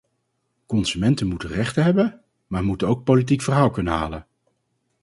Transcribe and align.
Consumenten 0.65 1.27
moeten 1.27 1.49
rechten 1.49 1.83
hebben, 1.83 2.21
maar 2.47 2.63
moeten 2.63 2.87
ook 2.87 3.03
politiek 3.03 3.41
verhaal 3.41 3.69
kunnen 3.71 3.93
halen. 3.93 4.27